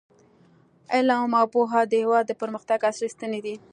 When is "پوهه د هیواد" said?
1.53-2.25